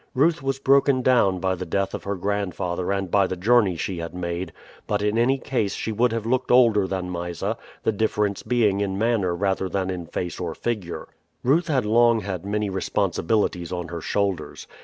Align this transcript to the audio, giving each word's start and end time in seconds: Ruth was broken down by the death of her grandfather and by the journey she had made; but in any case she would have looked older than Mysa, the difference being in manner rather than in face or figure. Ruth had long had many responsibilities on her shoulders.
Ruth 0.15 0.41
was 0.41 0.57
broken 0.57 1.03
down 1.03 1.37
by 1.39 1.53
the 1.53 1.63
death 1.63 1.93
of 1.93 2.05
her 2.05 2.15
grandfather 2.15 2.91
and 2.91 3.11
by 3.11 3.27
the 3.27 3.35
journey 3.35 3.75
she 3.75 3.99
had 3.99 4.15
made; 4.15 4.51
but 4.87 5.03
in 5.03 5.15
any 5.15 5.37
case 5.37 5.75
she 5.75 5.91
would 5.91 6.11
have 6.11 6.25
looked 6.25 6.49
older 6.49 6.87
than 6.87 7.11
Mysa, 7.11 7.55
the 7.83 7.91
difference 7.91 8.41
being 8.41 8.81
in 8.81 8.97
manner 8.97 9.35
rather 9.35 9.69
than 9.69 9.91
in 9.91 10.07
face 10.07 10.39
or 10.39 10.55
figure. 10.55 11.09
Ruth 11.43 11.67
had 11.67 11.85
long 11.85 12.21
had 12.21 12.43
many 12.47 12.67
responsibilities 12.67 13.71
on 13.71 13.89
her 13.89 14.01
shoulders. 14.01 14.65